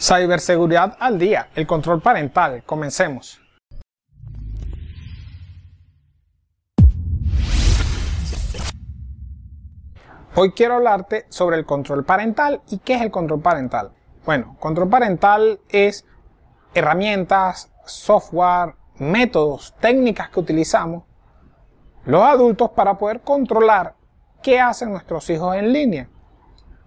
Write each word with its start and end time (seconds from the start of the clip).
Ciberseguridad 0.00 0.96
al 0.98 1.18
día, 1.18 1.48
el 1.54 1.66
control 1.66 2.00
parental. 2.00 2.62
Comencemos. 2.64 3.38
Hoy 10.34 10.52
quiero 10.52 10.76
hablarte 10.76 11.26
sobre 11.28 11.58
el 11.58 11.66
control 11.66 12.06
parental 12.06 12.62
y 12.70 12.78
qué 12.78 12.94
es 12.94 13.02
el 13.02 13.10
control 13.10 13.42
parental. 13.42 13.90
Bueno, 14.24 14.56
control 14.58 14.88
parental 14.88 15.60
es 15.68 16.06
herramientas, 16.72 17.70
software, 17.84 18.76
métodos, 18.96 19.74
técnicas 19.80 20.30
que 20.30 20.40
utilizamos 20.40 21.04
los 22.06 22.22
adultos 22.22 22.70
para 22.70 22.96
poder 22.96 23.20
controlar 23.20 23.96
qué 24.42 24.60
hacen 24.60 24.92
nuestros 24.92 25.28
hijos 25.28 25.54
en 25.56 25.74
línea. 25.74 26.08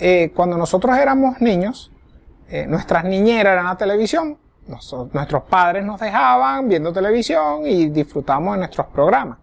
Eh, 0.00 0.32
cuando 0.34 0.56
nosotros 0.56 0.98
éramos 0.98 1.40
niños, 1.40 1.92
eh, 2.48 2.66
nuestras 2.66 3.04
niñeras 3.04 3.54
eran 3.54 3.66
la 3.66 3.76
televisión, 3.76 4.38
nuestros 5.12 5.42
padres 5.44 5.84
nos 5.84 6.00
dejaban 6.00 6.68
viendo 6.68 6.92
televisión 6.92 7.66
y 7.66 7.88
disfrutamos 7.88 8.54
de 8.54 8.58
nuestros 8.58 8.86
programas. 8.88 9.38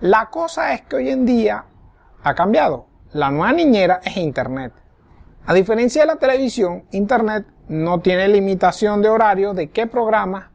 La 0.00 0.26
cosa 0.26 0.72
es 0.72 0.82
que 0.82 0.96
hoy 0.96 1.10
en 1.10 1.26
día 1.26 1.64
ha 2.22 2.34
cambiado. 2.34 2.86
La 3.12 3.30
nueva 3.30 3.52
niñera 3.52 4.00
es 4.04 4.16
Internet. 4.16 4.72
A 5.46 5.54
diferencia 5.54 6.02
de 6.02 6.06
la 6.06 6.16
televisión, 6.16 6.84
Internet 6.90 7.46
no 7.68 8.00
tiene 8.00 8.28
limitación 8.28 9.02
de 9.02 9.08
horario 9.08 9.54
de 9.54 9.70
qué 9.70 9.86
programa 9.86 10.52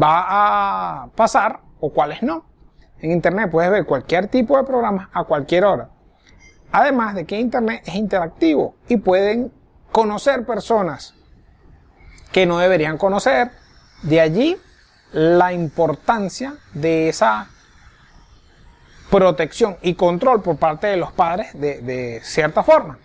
va 0.00 0.24
a 0.28 1.08
pasar 1.14 1.60
o 1.80 1.90
cuáles 1.90 2.22
no. 2.22 2.44
En 3.00 3.12
Internet 3.12 3.50
puedes 3.50 3.70
ver 3.70 3.86
cualquier 3.86 4.28
tipo 4.28 4.56
de 4.56 4.64
programa 4.64 5.10
a 5.12 5.24
cualquier 5.24 5.64
hora. 5.64 5.90
Además 6.72 7.14
de 7.14 7.24
que 7.24 7.38
Internet 7.38 7.82
es 7.86 7.94
interactivo 7.94 8.74
y 8.88 8.96
pueden 8.96 9.52
conocer 9.92 10.44
personas 10.44 11.14
que 12.32 12.46
no 12.46 12.58
deberían 12.58 12.98
conocer. 12.98 13.50
De 14.02 14.20
allí 14.20 14.56
la 15.12 15.52
importancia 15.52 16.54
de 16.74 17.08
esa 17.08 17.48
protección 19.10 19.76
y 19.82 19.94
control 19.94 20.42
por 20.42 20.58
parte 20.58 20.88
de 20.88 20.96
los 20.96 21.12
padres 21.12 21.48
de, 21.54 22.20
cierta 22.22 22.62
forma. 22.62 22.98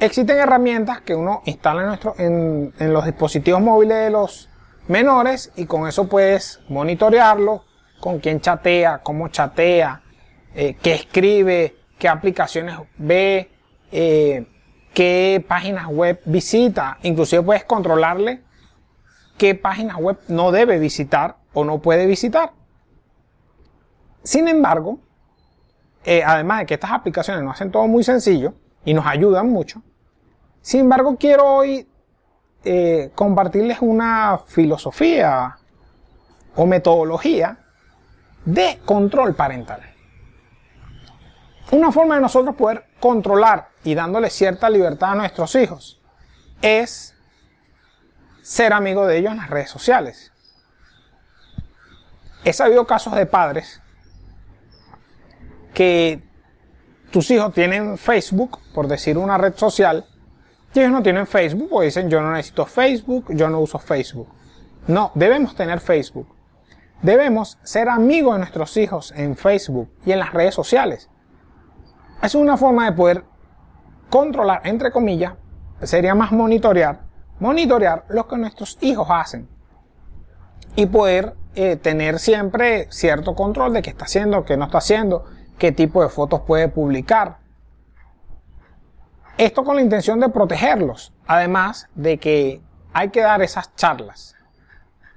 Existen 0.00 0.38
herramientas 0.38 1.00
que 1.02 1.14
uno 1.14 1.42
instala 1.44 1.82
en, 1.82 1.86
nuestro, 1.86 2.14
en, 2.18 2.92
los 2.92 3.04
dispositivos 3.04 3.60
móviles 3.60 3.98
de 3.98 4.10
los 4.10 4.48
menores 4.88 5.52
y 5.54 5.66
con 5.66 5.86
eso 5.86 6.08
puedes 6.08 6.60
monitorearlo, 6.68 7.64
con 8.00 8.18
quién 8.18 8.40
chatea, 8.40 8.98
cómo 9.02 9.28
chatea, 9.28 10.02
eh, 10.54 10.76
qué 10.82 10.94
escribe, 10.94 11.76
qué 11.98 12.08
aplicaciones 12.08 12.76
ve, 12.98 13.50
eh, 13.92 14.46
qué 14.94 15.44
páginas 15.46 15.88
web 15.88 16.20
visita. 16.24 16.98
Inclusive 17.02 17.42
puedes 17.42 17.64
controlarle 17.64 18.42
qué 19.36 19.54
páginas 19.54 19.96
web 19.96 20.18
no 20.28 20.52
debe 20.52 20.78
visitar 20.78 21.36
o 21.52 21.64
no 21.64 21.80
puede 21.80 22.06
visitar. 22.06 22.52
Sin 24.22 24.48
embargo, 24.48 25.00
eh, 26.04 26.22
además 26.24 26.60
de 26.60 26.66
que 26.66 26.74
estas 26.74 26.92
aplicaciones 26.92 27.42
nos 27.42 27.54
hacen 27.54 27.70
todo 27.70 27.86
muy 27.86 28.04
sencillo 28.04 28.54
y 28.84 28.94
nos 28.94 29.06
ayudan 29.06 29.50
mucho, 29.50 29.82
sin 30.62 30.80
embargo 30.80 31.16
quiero 31.18 31.44
hoy 31.46 31.88
eh, 32.64 33.10
compartirles 33.14 33.78
una 33.80 34.38
filosofía 34.46 35.58
o 36.56 36.66
metodología 36.66 37.58
de 38.44 38.78
control 38.84 39.34
parental. 39.34 39.82
Una 41.72 41.90
forma 41.90 42.14
de 42.14 42.20
nosotros 42.20 42.54
poder 42.54 42.86
controlar 43.00 43.73
y 43.84 43.94
dándole 43.94 44.30
cierta 44.30 44.68
libertad 44.70 45.12
a 45.12 45.14
nuestros 45.14 45.54
hijos 45.54 46.00
es 46.62 47.14
ser 48.42 48.72
amigo 48.72 49.06
de 49.06 49.18
ellos 49.18 49.32
en 49.32 49.38
las 49.38 49.50
redes 49.50 49.70
sociales. 49.70 50.32
He 52.44 52.52
sabido 52.52 52.86
casos 52.86 53.14
de 53.14 53.26
padres 53.26 53.80
que 55.72 56.22
tus 57.10 57.30
hijos 57.30 57.54
tienen 57.54 57.96
Facebook, 57.96 58.58
por 58.74 58.88
decir 58.88 59.16
una 59.18 59.38
red 59.38 59.54
social, 59.56 60.06
y 60.72 60.80
ellos 60.80 60.92
no 60.92 61.02
tienen 61.02 61.26
Facebook, 61.26 61.72
o 61.72 61.82
dicen 61.82 62.10
yo 62.10 62.20
no 62.20 62.32
necesito 62.32 62.66
Facebook, 62.66 63.26
yo 63.30 63.48
no 63.48 63.60
uso 63.60 63.78
Facebook. 63.78 64.28
No, 64.86 65.12
debemos 65.14 65.54
tener 65.54 65.80
Facebook. 65.80 66.28
Debemos 67.02 67.58
ser 67.62 67.88
amigos 67.88 68.34
de 68.34 68.38
nuestros 68.40 68.76
hijos 68.76 69.12
en 69.16 69.36
Facebook 69.36 69.90
y 70.04 70.12
en 70.12 70.18
las 70.18 70.32
redes 70.32 70.54
sociales. 70.54 71.08
Es 72.22 72.34
una 72.34 72.56
forma 72.56 72.86
de 72.86 72.96
poder 72.96 73.24
controlar, 74.14 74.60
entre 74.62 74.92
comillas, 74.92 75.32
sería 75.82 76.14
más 76.14 76.30
monitorear, 76.30 77.00
monitorear 77.40 78.04
lo 78.08 78.28
que 78.28 78.36
nuestros 78.36 78.78
hijos 78.80 79.08
hacen 79.10 79.48
y 80.76 80.86
poder 80.86 81.34
eh, 81.56 81.74
tener 81.74 82.20
siempre 82.20 82.86
cierto 82.92 83.34
control 83.34 83.72
de 83.72 83.82
qué 83.82 83.90
está 83.90 84.04
haciendo, 84.04 84.44
qué 84.44 84.56
no 84.56 84.66
está 84.66 84.78
haciendo, 84.78 85.24
qué 85.58 85.72
tipo 85.72 86.00
de 86.00 86.08
fotos 86.10 86.42
puede 86.42 86.68
publicar. 86.68 87.38
Esto 89.36 89.64
con 89.64 89.74
la 89.74 89.82
intención 89.82 90.20
de 90.20 90.28
protegerlos, 90.28 91.12
además 91.26 91.88
de 91.96 92.18
que 92.18 92.62
hay 92.92 93.08
que 93.08 93.20
dar 93.20 93.42
esas 93.42 93.74
charlas. 93.74 94.36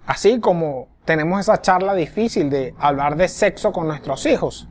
Así 0.08 0.40
como 0.40 0.88
tenemos 1.06 1.40
esa 1.40 1.62
charla 1.62 1.94
difícil 1.94 2.50
de 2.50 2.74
hablar 2.80 3.16
de 3.16 3.28
sexo 3.28 3.72
con 3.72 3.86
nuestros 3.86 4.26
hijos, 4.26 4.68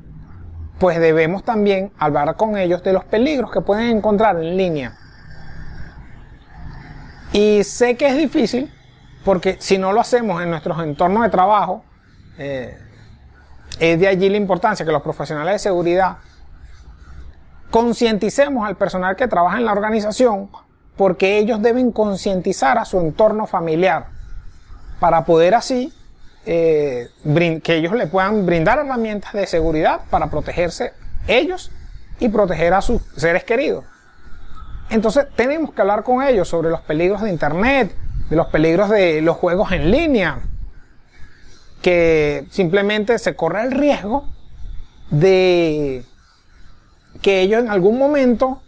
pues 0.79 0.99
debemos 0.99 1.45
también 1.45 1.93
hablar 1.99 2.37
con 2.37 2.57
ellos 2.57 2.83
de 2.83 2.93
los 2.93 3.05
peligros 3.05 3.51
que 3.51 3.61
pueden 3.61 3.97
encontrar 3.97 4.37
en 4.37 4.57
línea. 4.57 4.97
Y 7.33 7.65
sé 7.65 7.97
que 7.97 8.09
es 8.09 8.17
difícil 8.17 8.73
porque 9.25 9.57
si 9.59 9.79
no 9.79 9.93
lo 9.93 10.01
hacemos 10.01 10.43
en 10.43 10.51
nuestros 10.51 10.79
entornos 10.83 11.23
de 11.23 11.29
trabajo, 11.31 11.85
eh, 12.39 12.79
es 13.79 13.99
de 13.99 14.09
allí 14.09 14.29
la 14.29 14.37
importancia 14.37 14.87
que 14.87 14.93
los 14.93 15.03
profesionales 15.03 15.55
de 15.55 15.59
seguridad 15.59 16.19
concienticemos 17.71 18.67
al 18.67 18.77
personal 18.77 19.17
que 19.17 19.29
trabaja 19.29 19.59
en 19.59 19.65
la 19.65 19.73
organización 19.73 20.51
porque 20.97 21.39
ellos 21.39 21.61
deben 21.61 21.93
concientizar 21.93 22.79
a 22.79 22.85
su 22.85 22.99
entorno 23.01 23.47
familiar 23.47 24.07
para 24.99 25.25
poder 25.25 25.55
así 25.55 25.93
eh, 26.47 27.09
que 27.63 27.75
ellos 27.75 27.93
le 27.93 28.07
puedan 28.07 28.47
brindar 28.47 28.79
herramientas 28.79 29.33
de 29.33 29.47
seguridad 29.47 30.03
para 30.11 30.31
protegerse 30.31 30.93
ellos 31.27 31.73
y 32.21 32.29
proteger 32.29 32.73
a 32.73 32.81
sus 32.81 33.03
seres 33.17 33.43
queridos. 33.45 33.85
Entonces 34.89 35.27
tenemos 35.35 35.73
que 35.73 35.81
hablar 35.81 36.05
con 36.05 36.23
ellos 36.23 36.49
sobre 36.49 36.71
los 36.71 36.81
peligros 36.83 37.23
de 37.23 37.31
Internet, 37.31 37.93
de 38.31 38.37
los 38.37 38.47
peligros 38.47 38.89
de 38.91 39.21
los 39.21 39.37
juegos 39.37 39.73
en 39.73 39.91
línea, 39.91 40.39
que 41.83 42.47
simplemente 42.51 43.19
se 43.19 43.35
corre 43.35 43.63
el 43.63 43.73
riesgo 43.73 44.29
de 45.11 46.05
que 47.23 47.41
ellos 47.41 47.61
en 47.61 47.71
algún 47.71 47.99
momento, 47.99 48.63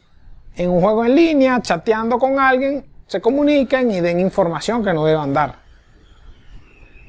en 0.57 0.71
un 0.71 0.81
juego 0.81 1.05
en 1.05 1.15
línea, 1.15 1.61
chateando 1.63 2.19
con 2.19 2.41
alguien, 2.41 2.87
se 3.07 3.21
comuniquen 3.21 3.91
y 3.93 4.01
den 4.01 4.19
información 4.19 4.85
que 4.85 4.93
no 4.93 5.05
deban 5.05 5.33
dar. 5.33 5.68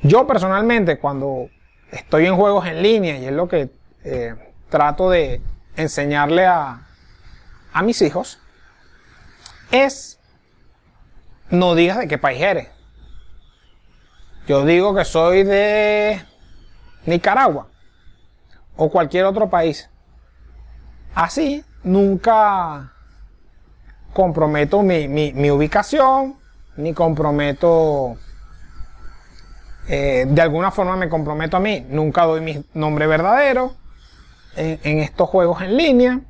Yo 0.01 0.25
personalmente, 0.25 0.97
cuando 0.97 1.49
estoy 1.91 2.25
en 2.25 2.35
juegos 2.35 2.65
en 2.67 2.81
línea, 2.81 3.17
y 3.17 3.25
es 3.25 3.33
lo 3.33 3.47
que 3.47 3.69
eh, 4.03 4.35
trato 4.69 5.09
de 5.09 5.41
enseñarle 5.75 6.45
a, 6.45 6.87
a 7.73 7.81
mis 7.81 8.01
hijos, 8.01 8.39
es 9.71 10.19
no 11.49 11.75
digas 11.75 11.97
de 11.97 12.07
qué 12.07 12.17
país 12.17 12.41
eres. 12.41 12.69
Yo 14.47 14.65
digo 14.65 14.95
que 14.95 15.05
soy 15.05 15.43
de 15.43 16.23
Nicaragua 17.05 17.67
o 18.75 18.89
cualquier 18.89 19.25
otro 19.25 19.49
país. 19.49 19.89
Así 21.13 21.63
nunca 21.83 22.93
comprometo 24.13 24.81
mi, 24.81 25.07
mi 25.07 25.51
ubicación, 25.51 26.37
ni 26.77 26.93
comprometo 26.93 28.17
eh, 29.89 30.27
de 30.29 30.41
alguna 30.41 30.69
forma 30.69 30.95
me 30.95 31.09
comprometo 31.09 31.57
a 31.57 31.59
mí, 31.59 31.83
nunca 31.89 32.25
doy 32.25 32.41
mi 32.41 32.63
nombre 32.75 33.07
verdadero 33.07 33.73
en, 34.55 34.99
estos 34.99 35.27
juegos 35.27 35.61
en 35.63 35.77
línea. 35.77 36.21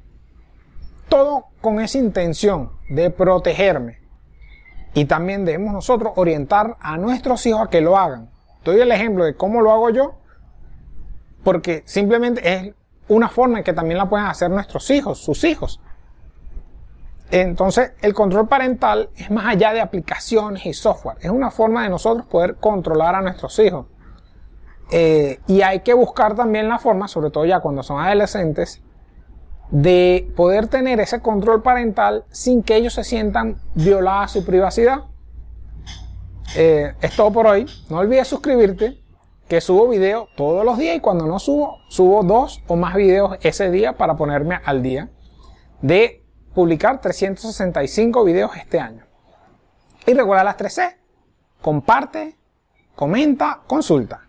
Todo 1.09 1.47
con 1.59 1.81
esa 1.81 1.97
intención 1.97 2.71
de 2.89 3.09
protegerme. 3.09 3.99
Y 4.93 5.05
también 5.05 5.43
debemos 5.43 5.73
nosotros 5.73 6.13
orientar 6.15 6.77
a 6.79 6.97
nuestros 6.97 7.45
hijos 7.45 7.61
a 7.61 7.69
que 7.69 7.81
lo 7.81 7.97
hagan. 7.97 8.29
Doy 8.63 8.79
el 8.79 8.91
ejemplo 8.91 9.25
de 9.25 9.35
cómo 9.35 9.61
lo 9.61 9.71
hago 9.71 9.89
yo, 9.89 10.15
porque 11.43 11.83
simplemente 11.85 12.53
es 12.53 12.73
una 13.09 13.27
forma 13.27 13.57
en 13.57 13.63
que 13.65 13.73
también 13.73 13.97
la 13.97 14.09
pueden 14.09 14.27
hacer 14.27 14.49
nuestros 14.51 14.89
hijos, 14.89 15.19
sus 15.19 15.43
hijos. 15.43 15.81
Entonces, 17.31 17.91
el 18.01 18.13
control 18.13 18.47
parental 18.47 19.09
es 19.15 19.29
más 19.29 19.45
allá 19.45 19.71
de 19.71 19.81
aplicaciones 19.81 20.65
y 20.65 20.73
software. 20.73 21.17
Es 21.21 21.29
una 21.29 21.51
forma 21.51 21.83
de 21.83 21.89
nosotros 21.89 22.25
poder 22.25 22.55
controlar 22.55 23.15
a 23.15 23.21
nuestros 23.21 23.57
hijos. 23.59 23.85
Eh, 24.91 25.39
y 25.45 25.61
hay 25.61 25.81
que 25.81 25.93
buscar 25.93 26.35
también 26.35 26.67
la 26.67 26.79
forma, 26.79 27.07
sobre 27.07 27.29
todo 27.29 27.45
ya 27.45 27.59
cuando 27.59 27.83
son 27.83 28.01
adolescentes, 28.01 28.81
de 29.69 30.31
poder 30.35 30.67
tener 30.67 30.99
ese 30.99 31.21
control 31.21 31.61
parental 31.61 32.25
sin 32.31 32.63
que 32.63 32.75
ellos 32.75 32.93
se 32.93 33.03
sientan 33.03 33.61
violada 33.75 34.27
su 34.27 34.43
privacidad. 34.43 35.03
Eh, 36.55 36.95
es 37.01 37.15
todo 37.15 37.31
por 37.31 37.45
hoy. 37.45 37.67
No 37.89 37.99
olvides 37.99 38.27
suscribirte, 38.27 38.99
que 39.47 39.61
subo 39.61 39.87
video 39.89 40.29
todos 40.35 40.63
los 40.63 40.77
días 40.77 40.95
y 40.95 40.99
cuando 40.99 41.25
no 41.25 41.39
subo, 41.39 41.77
subo 41.89 42.23
dos 42.23 42.63
o 42.67 42.75
más 42.75 42.95
videos 42.95 43.37
ese 43.41 43.69
día 43.71 43.97
para 43.97 44.15
ponerme 44.15 44.59
al 44.63 44.83
día 44.83 45.09
de 45.81 46.18
publicar 46.53 47.01
365 47.01 48.23
videos 48.23 48.55
este 48.55 48.79
año. 48.79 49.05
Y 50.05 50.13
recuerda 50.13 50.43
las 50.43 50.57
3C. 50.57 50.95
Comparte, 51.61 52.37
comenta, 52.95 53.61
consulta. 53.67 54.27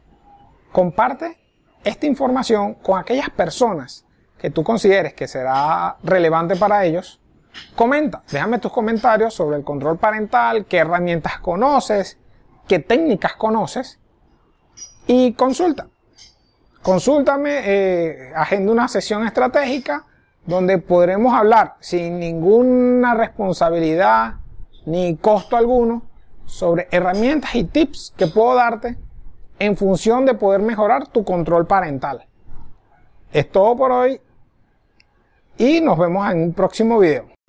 Comparte 0.72 1.38
esta 1.84 2.06
información 2.06 2.74
con 2.74 2.98
aquellas 2.98 3.30
personas 3.30 4.04
que 4.38 4.50
tú 4.50 4.64
consideres 4.64 5.14
que 5.14 5.28
será 5.28 5.96
relevante 6.02 6.56
para 6.56 6.84
ellos. 6.84 7.20
Comenta, 7.74 8.22
déjame 8.30 8.58
tus 8.58 8.72
comentarios 8.72 9.34
sobre 9.34 9.56
el 9.56 9.64
control 9.64 9.98
parental, 9.98 10.66
qué 10.66 10.78
herramientas 10.78 11.40
conoces, 11.40 12.18
qué 12.68 12.78
técnicas 12.78 13.34
conoces 13.34 13.98
y 15.06 15.32
consulta. 15.32 15.88
Consúltame, 16.82 17.60
eh, 17.64 18.32
agenda 18.34 18.72
una 18.72 18.88
sesión 18.88 19.26
estratégica 19.26 20.06
donde 20.46 20.78
podremos 20.78 21.34
hablar 21.34 21.76
sin 21.80 22.18
ninguna 22.18 23.14
responsabilidad 23.14 24.34
ni 24.86 25.16
costo 25.16 25.56
alguno 25.56 26.02
sobre 26.46 26.88
herramientas 26.90 27.54
y 27.54 27.64
tips 27.64 28.14
que 28.16 28.26
puedo 28.26 28.54
darte 28.54 28.96
en 29.58 29.76
función 29.76 30.24
de 30.24 30.34
poder 30.34 30.62
mejorar 30.62 31.06
tu 31.08 31.24
control 31.24 31.66
parental. 31.66 32.26
Es 33.32 33.50
todo 33.50 33.76
por 33.76 33.92
hoy 33.92 34.20
y 35.58 35.80
nos 35.80 35.98
vemos 35.98 36.30
en 36.30 36.42
un 36.42 36.52
próximo 36.52 36.98
video. 36.98 37.39